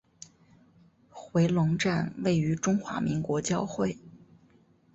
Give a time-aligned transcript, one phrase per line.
[1.11, 3.99] 回龙站位于中华民国交会。